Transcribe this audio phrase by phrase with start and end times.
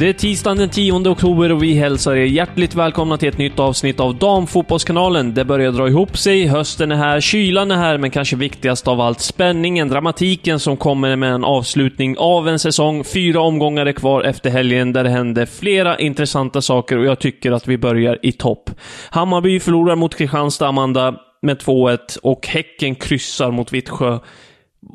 [0.00, 3.58] Det är tisdagen den 10 oktober och vi hälsar er hjärtligt välkomna till ett nytt
[3.58, 5.34] avsnitt av Damfotbollskanalen.
[5.34, 9.00] Det börjar dra ihop sig, hösten är här, kylan är här, men kanske viktigast av
[9.00, 13.04] allt spänningen, dramatiken som kommer med en avslutning av en säsong.
[13.04, 17.52] Fyra omgångar är kvar efter helgen där det händer flera intressanta saker och jag tycker
[17.52, 18.70] att vi börjar i topp.
[19.10, 24.18] Hammarby förlorar mot Kristianstad, Amanda, med 2-1 och Häcken kryssar mot Vittsjö.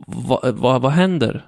[0.07, 1.45] Va, va, vad händer?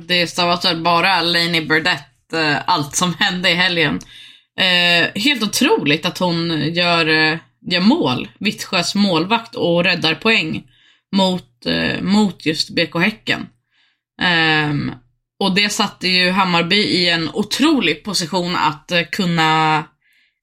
[0.00, 4.00] Det stavas väl bara Lainey Burdett Eh, allt som hände i helgen.
[4.60, 7.38] Eh, helt otroligt att hon gör, eh,
[7.70, 10.62] gör mål, Vittsjös målvakt, och räddar poäng
[11.16, 13.46] mot, eh, mot just BK Häcken.
[14.22, 14.94] Eh,
[15.40, 19.84] och det satte ju Hammarby i en otrolig position att eh, kunna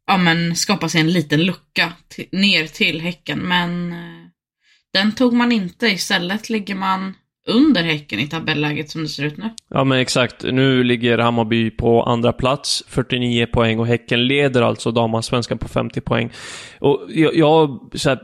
[0.07, 1.93] ja, men, skapa sig en liten lucka
[2.31, 4.27] ner till Häcken, men eh,
[4.93, 5.87] den tog man inte.
[5.87, 7.13] Istället ligger man
[7.47, 9.49] under Häcken i tabelläget som det ser ut nu.
[9.69, 10.43] Ja men exakt.
[10.43, 16.01] Nu ligger Hammarby på andra plats, 49 poäng och Häcken leder alltså damallsvenskan på 50
[16.01, 16.31] poäng.
[16.79, 18.19] Och jag, jag, så här,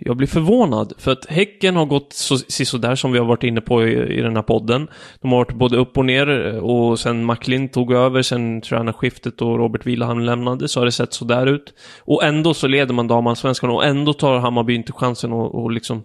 [0.00, 3.60] jag blir förvånad, för att Häcken har gått så, sådär som vi har varit inne
[3.60, 4.88] på i, i den här podden.
[5.20, 6.28] De har varit både upp och ner
[6.60, 11.12] och sen Macklin tog över, sen tränarskiftet och Robert Vilahamn lämnade så har det sett
[11.12, 11.74] sådär ut.
[12.00, 16.02] Och ändå så leder man damallsvenskan och ändå tar Hammarby inte chansen att och liksom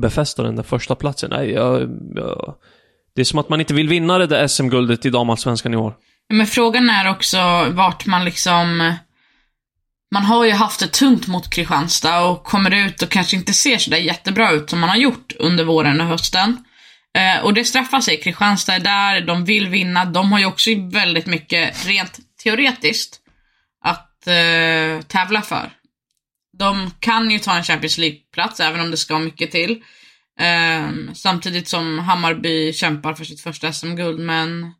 [0.00, 1.30] befästa den där första platsen.
[1.30, 1.80] Nej, jag,
[2.14, 2.54] jag,
[3.14, 5.94] det är som att man inte vill vinna det där SM-guldet i damallsvenskan i år.
[6.32, 8.94] Men frågan är också vart man liksom...
[10.12, 13.78] Man har ju haft det tungt mot Kristianstad och kommer ut och kanske inte ser
[13.78, 16.64] sådär jättebra ut som man har gjort under våren och hösten.
[17.18, 18.20] Eh, och det straffar sig.
[18.20, 20.04] Kristianstad är där, de vill vinna.
[20.04, 23.20] De har ju också väldigt mycket, rent teoretiskt,
[23.84, 25.70] att eh, tävla för.
[26.58, 29.82] De kan ju ta en Champions League-plats, även om det ska mycket till.
[30.40, 34.72] Um, samtidigt som Hammarby kämpar för sitt första SM-guld, men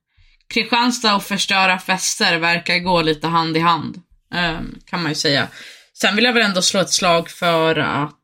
[0.55, 4.03] Kristianstad och förstöra fester verkar gå lite hand i hand,
[4.35, 5.49] um, kan man ju säga.
[5.95, 8.19] Sen vill jag väl ändå slå ett slag för att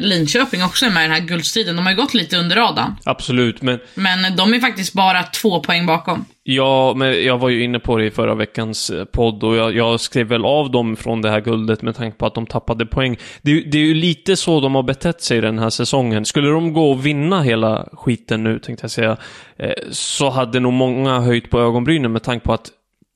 [0.00, 1.76] Linköping också är med i den här guldstriden.
[1.76, 2.96] De har ju gått lite under radarn.
[3.04, 3.78] Absolut, men...
[3.94, 6.24] Men de är faktiskt bara två poäng bakom.
[6.42, 9.76] Ja, men jag var ju inne på det i förra veckans eh, podd och jag,
[9.76, 12.86] jag skrev väl av dem från det här guldet med tanke på att de tappade
[12.86, 13.16] poäng.
[13.42, 16.24] Det, det, är ju lite så de har betett sig den här säsongen.
[16.24, 19.16] Skulle de gå och vinna hela skiten nu, tänkte jag säga,
[19.56, 22.70] eh, så hade nog många höjt på ögonbrynen med tanke på att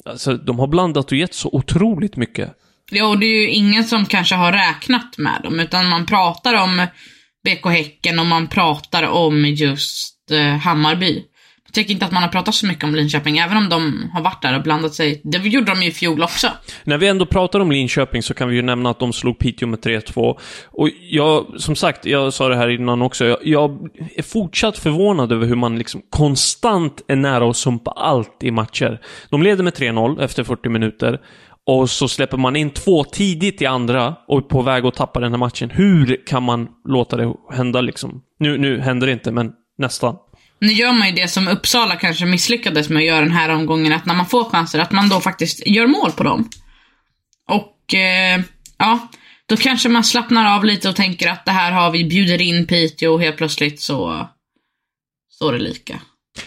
[0.04, 2.50] alltså, de har blandat och gett så otroligt mycket.
[2.91, 6.55] Ja, och det är ju ingen som kanske har räknat med dem, utan man pratar
[6.55, 6.87] om
[7.45, 11.22] BK Häcken och man pratar om just eh, Hammarby.
[11.67, 14.22] Jag tycker inte att man har pratat så mycket om Linköping, även om de har
[14.22, 15.21] varit där och blandat sig.
[15.25, 16.49] Det gjorde de ju i fjol också.
[16.84, 19.69] När vi ändå pratar om Linköping så kan vi ju nämna att de slog Piteå
[19.69, 20.39] med 3-2.
[20.66, 23.78] Och jag, som sagt, jag sa det här innan också, jag, jag
[24.16, 29.01] är fortsatt förvånad över hur man liksom konstant är nära att sumpa allt i matcher.
[29.31, 31.21] De leder med 3-0 efter 40 minuter.
[31.66, 35.21] Och så släpper man in två tidigt i andra och är på väg att tappa
[35.21, 35.71] den här matchen.
[35.71, 38.22] Hur kan man låta det hända liksom?
[38.39, 40.16] Nu, nu händer det inte, men nästan.
[40.59, 43.93] Nu gör man ju det som Uppsala kanske misslyckades med att göra den här omgången,
[43.93, 46.49] att när man får chanser, att man då faktiskt gör mål på dem.
[47.49, 48.41] Och, eh,
[48.78, 49.09] ja,
[49.47, 52.66] då kanske man slappnar av lite och tänker att det här har vi, bjuder in
[52.66, 54.28] Piteå och helt plötsligt så
[55.31, 56.01] står det lika.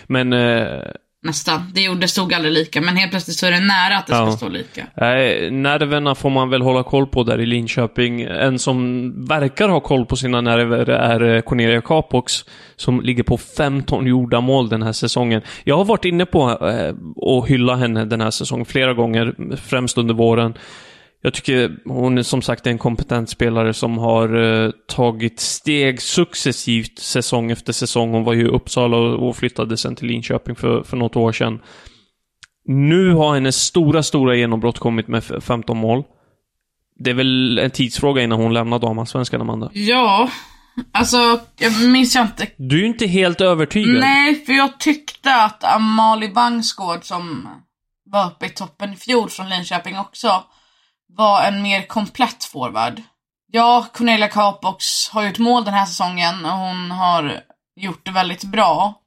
[0.08, 0.82] Men eh,
[1.24, 1.72] Nästan.
[1.74, 4.14] Det, gjorde, det stod aldrig lika, men helt plötsligt så är det nära att det
[4.14, 4.26] Ja.
[4.32, 4.86] ska stå lika.
[4.98, 8.22] Nej, nerverna får man väl hålla koll på där i Linköping.
[8.22, 12.34] En som verkar ha koll på sina nerver är eh, Cornelia Capox,
[12.76, 15.42] som ligger på 15 gjorda mål den här säsongen.
[15.64, 16.96] Jag har varit inne på eh,
[17.34, 20.54] att hylla henne den här säsongen flera gånger, främst under våren.
[21.22, 24.36] Jag tycker hon är som sagt en kompetent spelare som har
[24.66, 28.12] eh, tagit steg successivt säsong efter säsong.
[28.12, 31.32] Hon var ju i Uppsala och, och flyttade sen till Linköping för, för något år
[31.32, 31.60] sedan.
[32.66, 36.04] Nu har hennes stora, stora genombrott kommit med f- 15 mål.
[37.00, 39.70] Det är väl en tidsfråga innan hon lämnar damallsvenskan, Amanda?
[39.74, 40.30] Ja,
[40.92, 41.18] alltså,
[41.60, 44.00] jag minns jag inte Du är ju inte helt övertygad.
[44.00, 47.48] Nej, för jag tyckte att Amalie Bangsgård som
[48.12, 50.44] var uppe i toppen i fjol från Linköping också
[51.08, 53.02] var en mer komplett forward.
[53.52, 57.42] Ja, Cornelia Capox har gjort mål den här säsongen och hon har
[57.76, 59.02] gjort det väldigt bra.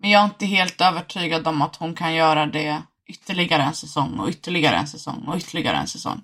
[0.00, 4.18] Men jag är inte helt övertygad om att hon kan göra det ytterligare en säsong
[4.18, 6.20] och ytterligare en säsong och ytterligare en säsong.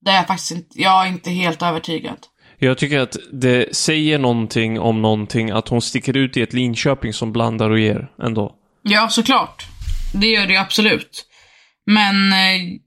[0.00, 2.18] Det är jag faktiskt inte, jag är inte helt övertygad.
[2.58, 7.12] Jag tycker att det säger någonting om någonting att hon sticker ut i ett Linköping
[7.12, 8.54] som blandar och ger ändå.
[8.82, 9.66] Ja, såklart.
[10.14, 11.26] Det gör det absolut.
[11.86, 12.78] Men, eh,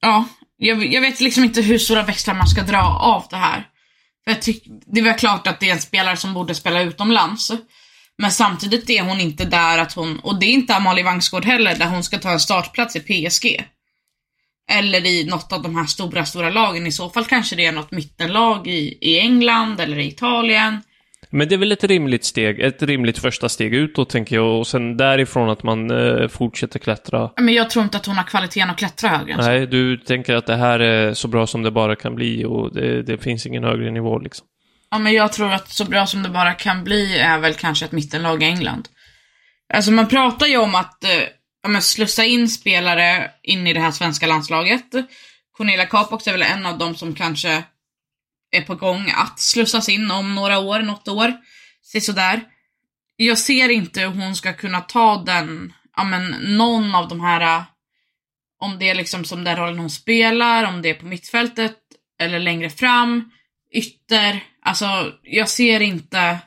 [0.00, 0.24] ja,
[0.60, 3.66] jag, jag vet liksom inte hur stora växlar man ska dra av det här.
[4.24, 6.82] För jag tyck, det är väl klart att det är en spelare som borde spela
[6.82, 7.52] utomlands.
[8.18, 11.76] Men samtidigt är hon inte där att hon, och det är inte Amalie Vangsgård heller,
[11.76, 13.64] där hon ska ta en startplats i PSG.
[14.70, 16.86] Eller i något av de här stora, stora lagen.
[16.86, 20.82] I så fall kanske det är något mittenlag i, i England eller i Italien.
[21.30, 24.66] Men det är väl ett rimligt steg, ett rimligt första steg utåt tänker jag och
[24.66, 27.30] sen därifrån att man eh, fortsätter klättra.
[27.36, 29.48] Men jag tror inte att hon har kvaliteten att klättra högre än så.
[29.48, 32.74] Nej, du tänker att det här är så bra som det bara kan bli och
[32.74, 34.46] det, det finns ingen högre nivå liksom.
[34.90, 37.84] Ja, men jag tror att så bra som det bara kan bli är väl kanske
[37.84, 38.88] ett mittenlag i England.
[39.74, 41.10] Alltså man pratar ju om att eh,
[41.62, 44.86] ja, slussa in spelare in i det här svenska landslaget.
[45.56, 47.62] Cornelia Capox är väl en av dem som kanske
[48.50, 51.34] är på gång att slussas in om några år, något år.
[51.82, 52.40] Se sådär.
[53.16, 57.40] Jag ser inte hur hon ska kunna ta den, ja men någon av de här,
[57.40, 57.62] äh,
[58.60, 61.76] om det är liksom som den rollen hon spelar, om det är på mittfältet
[62.20, 63.30] eller längre fram,
[63.74, 64.44] ytter.
[64.62, 66.38] Alltså, jag ser inte,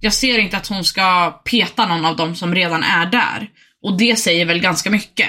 [0.00, 3.50] jag ser inte att hon ska peta någon av dem som redan är där.
[3.82, 5.28] Och det säger väl ganska mycket.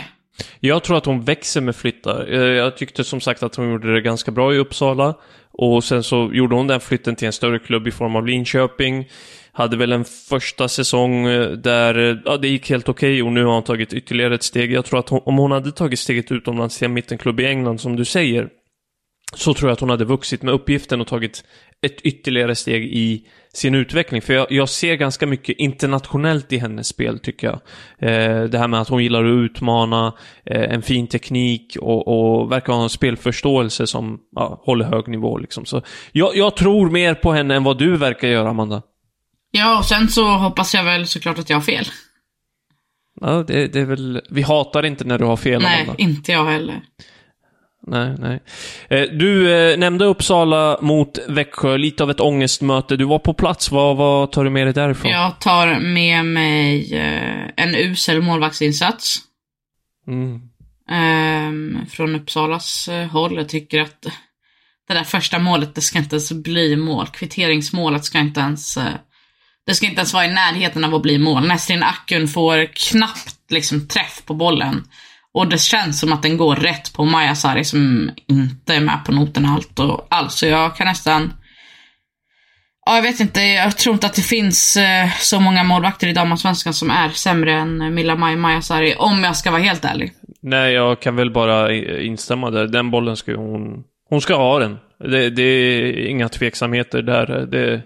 [0.64, 2.28] Jag tror att hon växer med flyttar.
[2.34, 5.16] Eh, jag tyckte som sagt att hon gjorde det ganska bra i Uppsala.
[5.52, 9.10] Och sen så gjorde hon den flytten till en större klubb i form av Linköping.
[9.52, 13.46] Hade väl en första säsong eh, där eh, ja, det gick helt okej och nu
[13.46, 14.72] har hon tagit ytterligare ett steg.
[14.72, 17.82] Jag tror att hon, om hon hade tagit steget utomlands till en mittenklubb i England
[17.82, 18.50] som du säger,
[19.36, 21.44] så tror jag att hon hade vuxit med uppgiften och tagit
[21.82, 24.22] ett ytterligare steg i sin utveckling.
[24.22, 27.60] För jag, jag ser ganska mycket internationellt i hennes spel, tycker jag.
[28.10, 30.14] Eh, det här med att hon gillar att utmana,
[30.46, 35.38] eh, en fin teknik och, och verkar ha en spelförståelse som ja, håller hög nivå.
[35.38, 35.66] Liksom.
[35.66, 35.82] Så
[36.12, 38.82] jag, jag tror mer på henne än vad du verkar göra, Amanda.
[39.52, 41.86] Ja, och sen så hoppas jag väl såklart att jag har fel.
[43.22, 44.22] Ja, det, det är väl...
[44.30, 46.04] Vi hatar inte när du har fel, Nej, Amanda.
[46.04, 46.82] inte jag heller.
[47.88, 48.44] Nej, nej.
[48.90, 52.96] Eh, Du eh, nämnde Uppsala mot Växjö, lite av ett ångestmöte.
[52.98, 55.12] Du var på plats, vad, vad tar du med dig därifrån?
[55.12, 59.18] Jag tar med mig eh, en usel målvaktsinsats.
[60.08, 60.42] Mm.
[60.90, 63.36] ehm, från Uppsalas håll.
[63.36, 64.02] Jag tycker att
[64.88, 67.08] det där första målet, det ska inte ens bli mål.
[67.08, 68.78] Kvitteringsmålet ska inte ens,
[69.66, 71.48] det ska inte ens vara i närheten av att bli mål.
[71.48, 74.84] Nesrin Akun får knappt liksom träff på bollen.
[75.34, 79.06] Och det känns som att den går rätt på Maja Sari som inte är med
[79.06, 80.32] på noten allt och allt.
[80.32, 81.34] Så jag kan nästan
[82.86, 83.42] Ja, jag vet inte.
[83.42, 87.54] Jag tror inte att det finns eh, så många målvakter i damallsvenskan som är sämre
[87.54, 90.12] än eh, Milla Maj Majasari, om jag ska vara helt ärlig.
[90.42, 92.68] Nej, jag kan väl bara instämma där.
[92.68, 93.84] Den bollen ska hon...
[94.10, 94.78] Hon ska ha den.
[95.00, 97.46] Det, det är inga tveksamheter där.
[97.52, 97.82] Det,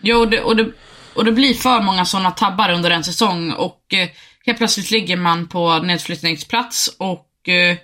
[0.00, 0.66] Jo, och det, och det,
[1.14, 4.08] och det blir för många sådana tabbar under en säsong och eh,
[4.50, 7.76] helt plötsligt ligger man på nedflyttningsplats och eh,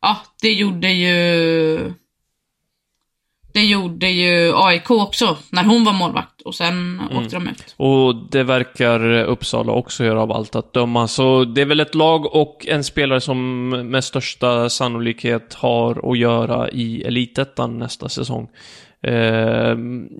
[0.00, 1.92] ja, det gjorde ju
[3.54, 7.74] det gjorde ju AIK också när hon var målvakt och sen åkte de ut.
[7.76, 11.08] och det verkar Uppsala också göra av allt att döma.
[11.08, 16.18] Så det är väl ett lag och en spelare som med största sannolikhet har att
[16.18, 18.48] göra i Elitettan nästa säsong.
[19.02, 19.76] Eh,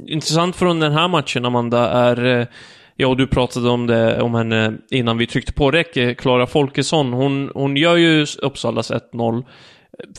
[0.07, 2.47] intressant från den här matchen, Amanda, är eh,
[2.97, 5.97] Ja, och du pratade om det, om henne innan vi tryckte på räck.
[5.97, 9.45] eh, Klara Folkesson, hon, hon gör ju Uppsalas 1-0.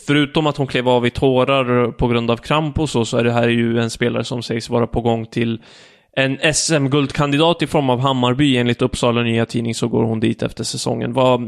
[0.07, 3.23] Förutom att hon klev av i tårar på grund av kramp och så, så är
[3.23, 5.61] det här ju en spelare som sägs vara på gång till
[6.15, 10.63] en SM-guldkandidat i form av Hammarby enligt Uppsala Nya Tidning så går hon dit efter
[10.63, 11.13] säsongen.
[11.13, 11.41] Vad,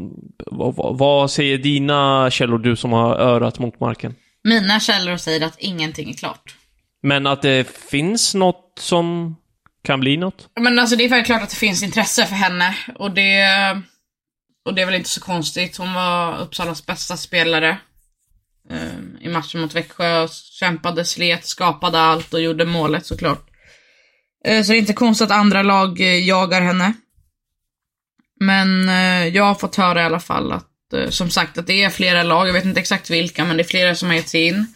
[0.45, 4.15] vad, vad säger dina källor, du som har örat mot marken?
[4.43, 6.55] Mina källor säger att ingenting är klart.
[7.03, 9.36] Men att det finns något som
[9.83, 10.50] kan bli något?
[10.59, 13.48] Men alltså det är väl klart att det finns intresse för henne och det...
[14.65, 15.77] Och det är väl inte så konstigt.
[15.77, 17.77] Hon var Uppsalas bästa spelare.
[18.69, 20.27] eh, I matchen mot Växjö.
[20.59, 23.45] Kämpade, slet, skapade allt och gjorde målet såklart.
[24.45, 26.93] Eh, Så det är inte konstigt att andra lag eh, jagar henne.
[28.39, 31.83] Men eh, jag har fått höra i alla fall att, eh, som sagt, att det
[31.83, 34.29] är flera lag, jag vet inte exakt vilka, men det är flera som har gett
[34.29, 34.74] sig in.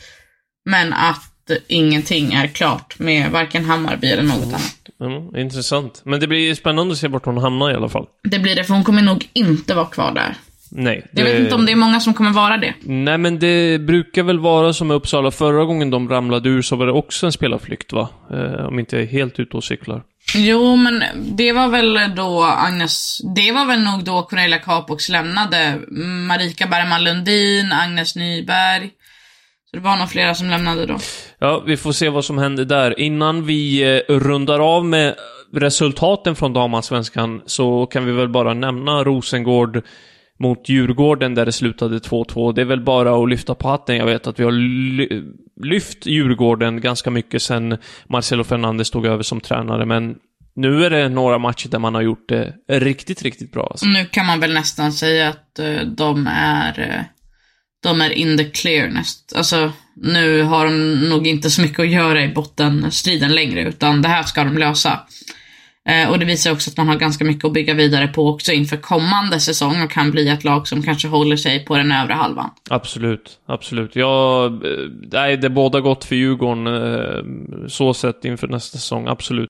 [0.65, 4.82] Men att ingenting är klart med varken Hammarby eller något annat.
[5.03, 6.01] Mm, intressant.
[6.05, 8.05] Men det blir spännande att se vart hon hamnar i alla fall.
[8.24, 10.36] Det blir det, för hon kommer nog inte vara kvar där.
[10.75, 11.05] Nej.
[11.12, 12.74] Jag vet inte om det är många som kommer vara det.
[12.81, 15.31] Nej, men det brukar väl vara som i Uppsala.
[15.31, 18.10] Förra gången de ramlade ur så var det också en spelarflykt, va?
[18.31, 20.03] Eh, om inte jag är helt ute och cyklar.
[20.36, 21.03] Jo, men
[21.36, 25.79] det var väl då Agnes, det var väl nog då Cornelia Capox lämnade.
[26.27, 28.89] Marika Bergman Lundin, Agnes Nyberg.
[29.74, 30.98] Så det var nog flera som lämnade då.
[31.39, 33.00] Ja, vi får se vad som händer där.
[33.00, 35.15] Innan vi eh, rundar av med
[35.53, 39.82] resultaten från damallsvenskan så kan vi väl bara nämna Rosengård
[40.39, 42.53] mot Djurgården där det slutade 2-2.
[42.53, 43.96] Det är väl bara att lyfta på hatten.
[43.98, 45.24] Jag vet att vi har ly-
[45.63, 47.77] lyft Djurgården ganska mycket sen
[48.10, 50.15] Marcelo Fernandes tog över som tränare, men
[50.56, 53.68] nu är det några matcher där man har gjort det riktigt, riktigt bra.
[53.72, 53.86] Alltså.
[53.86, 57.01] Nu kan man väl nästan säga att eh, de är, eh,
[57.83, 59.33] de är in the clear näst.
[59.35, 64.07] Alltså, nu har de nog inte så mycket att göra i bottenstriden längre, utan det
[64.07, 64.99] här ska de lösa.
[65.89, 68.51] Eh, och det visar också att man har ganska mycket att bygga vidare på också
[68.51, 72.13] inför kommande säsong och kan bli ett lag som kanske håller sig på den övre
[72.13, 72.49] halvan.
[72.69, 73.95] Absolut, absolut.
[73.95, 74.51] Ja, eh,
[75.11, 79.49] nej, det båda gott för Djurgården, eh, så sett inför nästa säsong, absolut.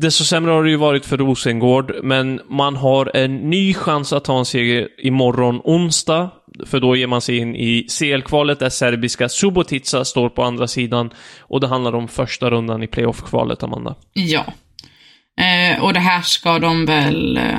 [0.00, 4.24] Desto sämre har det ju varit för Rosengård, men man har en ny chans att
[4.24, 6.30] ta en seger imorgon onsdag.
[6.66, 11.10] För då ger man sig in i CL-kvalet där serbiska Subotica står på andra sidan.
[11.40, 13.94] Och det handlar om första rundan i playoff-kvalet, Amanda.
[14.12, 14.44] Ja.
[15.40, 17.58] Eh, och det här ska de väl, eh,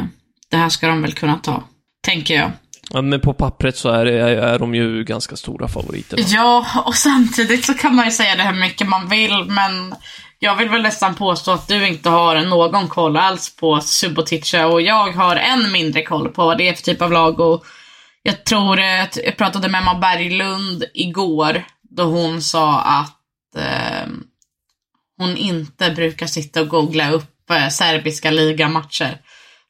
[0.51, 1.63] det här ska de väl kunna ta.
[2.01, 2.51] Tänker jag.
[2.89, 6.17] Ja, men på pappret så är, är, är de ju ganska stora favoriter.
[6.17, 6.23] Då.
[6.27, 9.95] Ja, och samtidigt så kan man ju säga det hur mycket man vill, men
[10.39, 14.81] jag vill väl nästan påstå att du inte har någon koll alls på Subotica och
[14.81, 17.65] jag har än mindre koll på vad det är för typ av lag och
[18.23, 24.07] jag tror att jag pratade med Emma Berglund igår då hon sa att eh,
[25.17, 29.21] hon inte brukar sitta och googla upp eh, serbiska ligamatcher.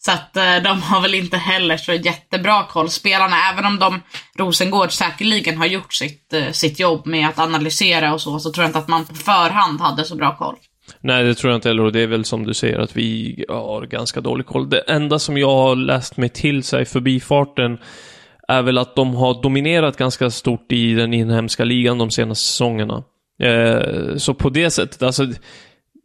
[0.01, 4.01] Så att eh, de har väl inte heller så jättebra koll, spelarna, även om de,
[4.37, 8.63] Rosengård säkerligen har gjort sitt, eh, sitt jobb med att analysera och så, så tror
[8.63, 10.55] jag inte att man på förhand hade så bra koll.
[11.01, 11.83] Nej, det tror jag inte heller.
[11.83, 14.69] Och det är väl som du säger att vi har ganska dålig koll.
[14.69, 17.77] Det enda som jag har läst mig till sig förbifarten
[18.47, 23.03] är väl att de har dominerat ganska stort i den inhemska ligan de senaste säsongerna.
[23.41, 25.27] Eh, så på det sättet, alltså,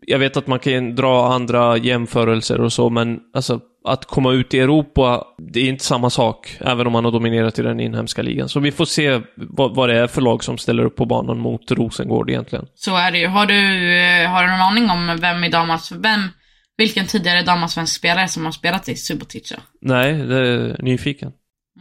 [0.07, 4.55] jag vet att man kan dra andra jämförelser och så, men alltså att komma ut
[4.55, 8.23] i Europa, det är inte samma sak, även om man har dominerat i den inhemska
[8.23, 8.49] ligan.
[8.49, 11.39] Så vi får se vad, vad det är för lag som ställer upp på banan
[11.39, 12.67] mot Rosengård egentligen.
[12.75, 13.27] Så är det ju.
[13.27, 13.55] Har du,
[13.99, 16.29] eh, har du någon aning om vem i damals, vem,
[16.77, 19.61] vilken tidigare damallsvensk spelare som har spelat i Subotica?
[19.81, 21.33] Nej, det är nyfiken.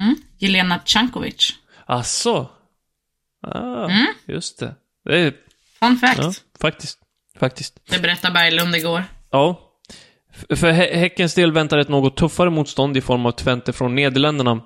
[0.01, 0.15] Mm?
[0.39, 1.53] Jelena Cankovic.
[1.86, 2.48] Asså?
[3.48, 4.06] Ah, Mm.
[4.27, 4.75] just det.
[5.06, 5.34] Det är,
[5.80, 6.20] Fun fact.
[6.22, 7.00] ja, faktiskt.
[7.43, 7.73] Faktiskt.
[7.89, 9.03] Det berättade Berglund igår.
[9.31, 9.59] Ja.
[10.55, 14.59] För Hä- Häckens del väntar ett något tuffare motstånd i form av Twente från Nederländerna.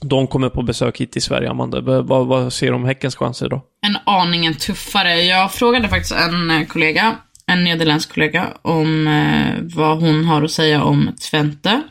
[0.00, 1.80] De kommer på besök hit till Sverige, Amanda.
[1.80, 3.62] Vad, vad ser du om Häckens chanser då?
[3.86, 5.22] En aningen tuffare.
[5.22, 10.50] Jag frågade faktiskt en eh, kollega, en nederländsk kollega, om eh, vad hon har att
[10.50, 11.82] säga om Twente.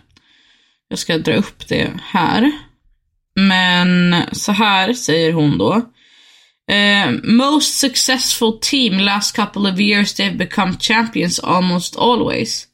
[0.90, 2.52] Jag ska dra upp det här.
[3.36, 5.82] Men så här säger hon då.
[6.70, 12.68] Eh, most successful team last couple of years they've become champions almost always.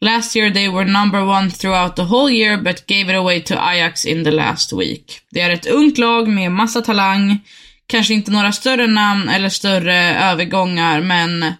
[0.00, 3.54] Last year they were number one throughout the whole year but gave it away to
[3.54, 5.20] Ajax in the last week.
[5.30, 7.38] Det är ett ungt lag med massa talang,
[7.86, 11.54] kanske inte några större namn eller större övergångar men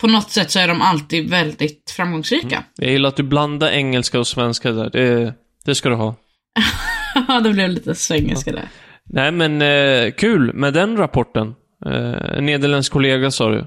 [0.00, 2.64] på något sätt så är de alltid väldigt framgångsrika.
[2.76, 4.90] Jag gillar att du blandar engelska och svenska där.
[4.90, 6.14] Det, det ska du ha.
[7.28, 8.68] Ja, det blev lite svengelska där.
[9.10, 11.54] Nej, men eh, kul med den rapporten.
[11.86, 13.66] Eh, en nederländsk kollega sa du.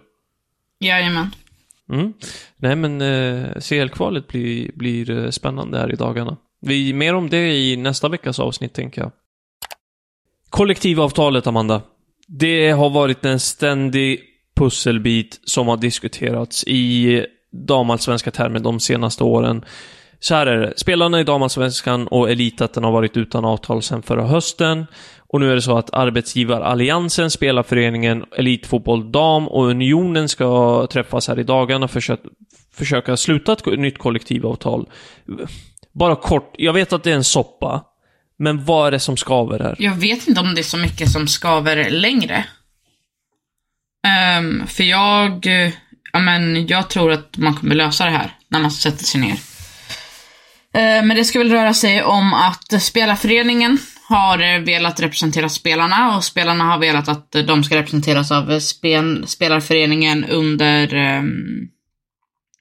[0.80, 1.28] Jajamän.
[1.92, 2.14] Mm.
[2.58, 6.38] Nej, men eh, CL-kvalet blir, blir eh, spännande här i dagarna.
[6.62, 9.12] Vi, mer om det i nästa veckas avsnitt, tänker jag.
[10.50, 11.82] Kollektivavtalet, Amanda.
[12.28, 14.20] Det har varit en ständig
[14.56, 19.66] pusselbit som har diskuterats i damallsvenska termer de senaste åren.
[20.20, 20.74] Så här är det.
[20.76, 24.86] Spelarna i damallsvenskan och elitettan har varit utan avtal sedan förra hösten.
[25.34, 31.40] Och nu är det så att arbetsgivaralliansen, Spelarföreningen, Elitfotboll Dam och Unionen ska träffas här
[31.40, 32.22] i dagarna för att
[32.74, 34.90] försöka sluta ett nytt kollektivavtal.
[35.94, 37.84] Bara kort, jag vet att det är en soppa.
[38.40, 39.76] Men vad är det som skaver här?
[39.80, 42.46] Jag vet inte om det är så mycket som skaver längre.
[44.40, 45.48] Um, för jag,
[46.14, 49.36] ja men jag tror att man kommer lösa det här när man sätter sig ner.
[50.74, 53.78] Ehm, men det ska väl röra sig om att spelarföreningen
[54.12, 58.52] har eh, velat representera spelarna och spelarna har velat att eh, de ska representeras av
[58.52, 61.68] eh, spel, spelarföreningen under, ehm,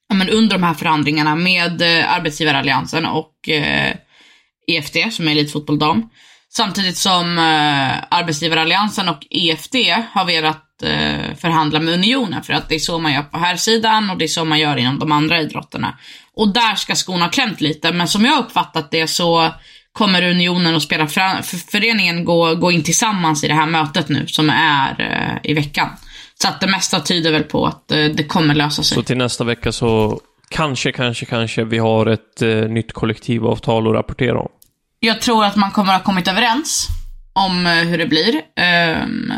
[0.08, 3.94] ja men under de här förhandlingarna med eh, arbetsgivaralliansen och eh,
[4.66, 6.08] EFD, som är Elitfotboll Dam.
[6.52, 9.76] Samtidigt som eh, arbetsgivaralliansen och EFD
[10.12, 13.56] har velat eh, förhandla med Unionen för att det är så man gör på här
[13.56, 15.98] sidan och det är så man gör inom de andra idrotterna.
[16.34, 19.50] Och där ska skon ha klämt lite, men som jag har uppfattat det så
[19.92, 25.00] kommer Unionen och Spelarföreningen gå, gå in tillsammans i det här mötet nu som är
[25.00, 25.88] eh, i veckan.
[26.42, 28.94] Så att det mesta tyder väl på att eh, det kommer lösa sig.
[28.94, 30.20] Så till nästa vecka så
[30.50, 34.48] kanske, kanske, kanske vi har ett eh, nytt kollektivavtal att rapportera om.
[35.00, 36.88] Jag tror att man kommer att ha kommit överens
[37.32, 38.40] om eh, hur det blir.
[38.56, 39.32] Ehm,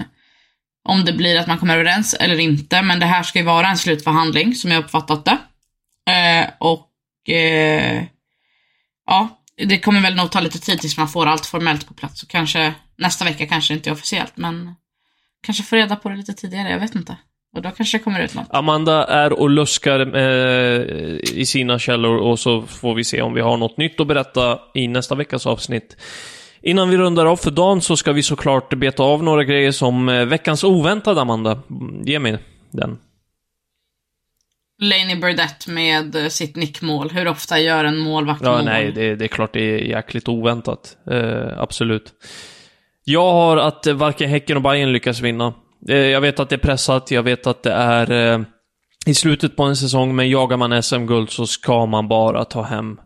[0.88, 3.68] om det blir att man kommer överens eller inte, men det här ska ju vara
[3.68, 5.38] en slutförhandling som jag uppfattat det.
[6.12, 6.88] Eh, och
[7.34, 8.04] eh,
[9.06, 9.28] ja,
[9.66, 12.20] det kommer väl nog ta lite tid tills man får allt formellt på plats.
[12.20, 14.74] Så kanske nästa vecka kanske inte är officiellt, men
[15.46, 17.16] kanske få reda på det lite tidigare, jag vet inte.
[17.56, 18.46] Och då kanske det kommer ut något.
[18.50, 20.80] Amanda är och luskar eh,
[21.32, 24.58] i sina källor och så får vi se om vi har något nytt att berätta
[24.74, 25.96] i nästa veckas avsnitt.
[26.62, 30.08] Innan vi rundar av för dagen så ska vi såklart beta av några grejer som
[30.08, 31.62] eh, veckans oväntade, Amanda.
[32.04, 32.38] Ge mig
[32.70, 32.98] den.
[34.82, 37.10] Laney Burdett med eh, sitt nickmål.
[37.10, 38.64] Hur ofta gör en målvakt Ja, mål?
[38.64, 40.96] nej, det, det är klart det är jäkligt oväntat.
[41.10, 42.12] Eh, absolut.
[43.04, 45.54] Jag har att eh, varken Häcken och Bayern lyckas vinna.
[45.88, 48.40] Eh, jag vet att det är pressat, jag vet att det är eh,
[49.06, 52.98] i slutet på en säsong, men jagar man SM-guld så ska man bara ta hem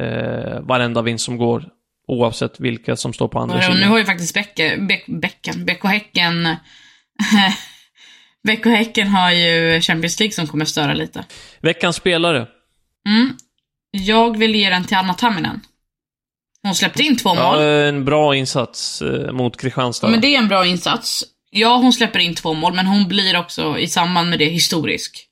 [0.00, 1.64] eh, varenda vinst som går.
[2.08, 3.80] Oavsett vilka som står på andra sidan.
[3.80, 6.48] nu har ju faktiskt Bäcke, Bäck, Bäcken, BK Häcken
[8.48, 11.24] BK Häcken har ju Champions League som kommer störa lite.
[11.60, 12.46] Veckans spelare.
[13.08, 13.36] Mm.
[13.90, 15.60] Jag vill ge den till Anna Tamminen.
[16.62, 17.62] Hon släppte in två mål.
[17.62, 20.08] Ja, en bra insats eh, mot Kristianstad.
[20.08, 21.24] Men det är en bra insats.
[21.50, 25.26] Ja, hon släpper in två mål, men hon blir också i samband med det historisk.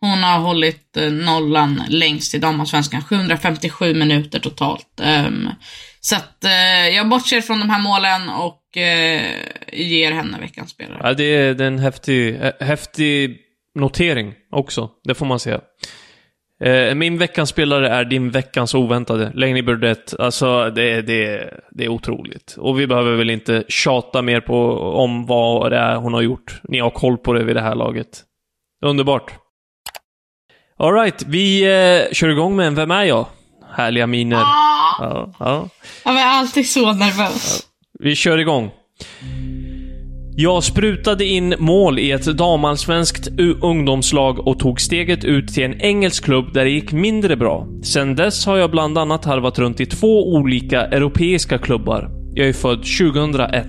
[0.00, 5.00] Hon har hållit eh, nollan längst i damallsvenskan, 757 minuter totalt.
[6.08, 9.22] Så att eh, jag bortser från de här målen och eh,
[9.72, 11.00] ger henne veckans spelare.
[11.02, 13.38] Ja, det är, det är en häftig, eh, häftig
[13.74, 14.90] notering också.
[15.04, 15.60] Det får man säga.
[16.64, 19.32] Eh, min veckans spelare är din veckans oväntade.
[19.34, 20.20] Laney Burdett.
[20.20, 22.56] Alltså, det, det, det är otroligt.
[22.58, 26.60] Och vi behöver väl inte tjata mer på, om vad det är hon har gjort.
[26.62, 28.22] Ni har koll på det vid det här laget.
[28.84, 29.32] Underbart.
[30.78, 33.26] Alright, vi eh, kör igång med en Vem är jag?
[33.72, 34.36] Härliga miner.
[34.36, 35.68] Ah, Ja, ja.
[36.04, 37.62] jag är alltid så nervös.
[37.98, 38.70] Vi kör igång.
[40.38, 43.28] Jag sprutade in mål i ett damallsvenskt
[43.62, 47.66] ungdomslag och tog steget ut till en engelsk klubb där det gick mindre bra.
[47.84, 52.10] Sen dess har jag bland annat harvat runt i två olika europeiska klubbar.
[52.34, 52.82] Jag är född
[53.14, 53.66] 2001.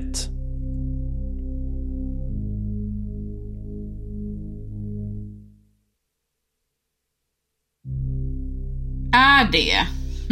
[9.17, 9.73] Är det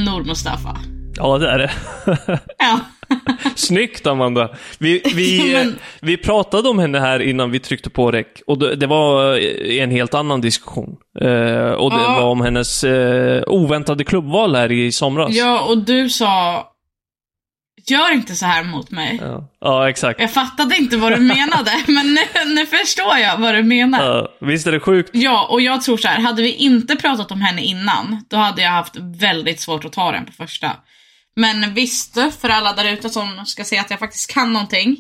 [0.04, 0.78] Nour Mustafa?
[1.18, 1.72] Ja, det är det.
[2.58, 2.80] Ja.
[3.56, 4.50] Snyggt Amanda!
[4.80, 8.76] Vi, vi, men- vi pratade om henne här innan vi tryckte på rec och det,
[8.76, 9.38] det var
[9.72, 10.96] en helt annan diskussion.
[11.22, 11.28] Eh,
[11.72, 12.20] och det Ja.
[12.20, 15.32] var om hennes eh, oväntade klubbval här i somras.
[15.36, 16.64] Ja, och du sa...
[17.88, 19.20] Gör inte så här mot mig.
[19.22, 20.20] Ja, ja exakt.
[20.20, 22.22] Jag fattade inte vad du menade, men nu,
[22.56, 24.06] nu förstår jag vad du menar.
[24.06, 25.10] Ja, visst är det sjukt?
[25.14, 28.62] Ja, och jag tror så här, hade vi inte pratat om henne innan, då hade
[28.62, 30.72] jag haft väldigt svårt att ta den på första.
[31.36, 34.98] Men visst, för alla där ute som ska se att jag faktiskt kan någonting.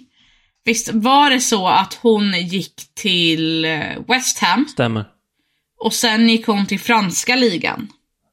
[0.66, 5.06] Visst var det så att hon gick till eh, West Ham Stämmer.
[5.80, 7.88] och sen gick hon till franska ligan.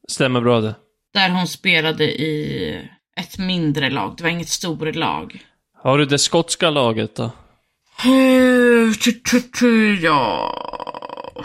[0.09, 0.75] Stämmer bra det.
[1.15, 5.41] Där hon spelade i ett mindre lag, det var inget stort lag.
[5.83, 7.25] Har du det skotska laget då?
[7.25, 8.93] Eh,
[10.03, 11.45] Ja...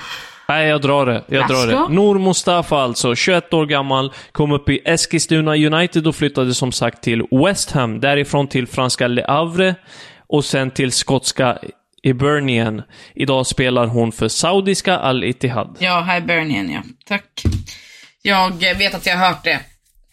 [0.50, 1.24] Nej, jag drar det.
[1.28, 1.94] Jag drar det.
[1.96, 7.04] Nour Mustafa alltså, 21 år gammal, kom upp i Eskilstuna United och flyttade som sagt
[7.04, 8.00] till West Ham.
[8.00, 9.76] Därifrån till franska Le Havre
[10.28, 11.58] och sen till skotska
[12.04, 12.82] Hibernian.
[13.16, 15.78] Idag spelar hon för saudiska Al-Ittihad.
[15.80, 16.82] Ja, Hibernian ja.
[17.06, 17.44] Tack.
[18.22, 19.60] Jag vet att jag har hört det.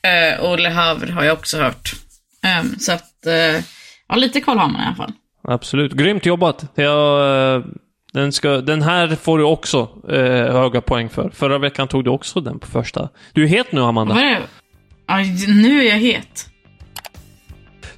[0.05, 1.95] Uh, och Le Havre har jag också hört.
[2.45, 3.65] Ehm, så att, eh,
[4.09, 5.13] ja lite koll har man i alla fall.
[5.49, 5.93] Absolut.
[5.93, 6.73] Grymt jobbat.
[6.75, 7.65] Jag, eh,
[8.13, 11.31] den, ska, den här får du också eh, höga poäng för.
[11.31, 13.09] Förra veckan tog du också den på första.
[13.33, 14.15] Du är het nu, Amanda.
[14.15, 14.47] Vad är det?
[15.07, 15.17] Ja,
[15.49, 16.49] nu är jag het.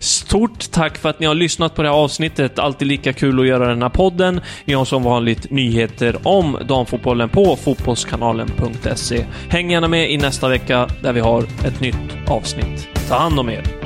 [0.06, 2.58] Stort tack för att ni har lyssnat på det här avsnittet.
[2.58, 4.40] Alltid lika kul att göra den här podden.
[4.64, 9.26] Ni har som vanligt nyheter om damfotbollen på fotbollskanalen.se.
[9.48, 12.88] Häng gärna med i nästa vecka där vi har ett nytt avsnitt.
[13.08, 13.85] Ta hand om er.